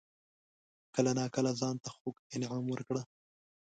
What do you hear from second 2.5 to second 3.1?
ورکړه.